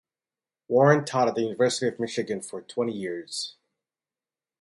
[0.67, 3.55] Warren taught at the University of Michigan for twenty years.